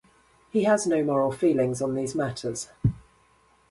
He 0.49 0.63
has 0.63 0.87
no 0.87 1.03
moral 1.03 1.31
feelings 1.31 1.79
on 1.79 1.93
these 1.93 2.15
matters. 2.15 2.69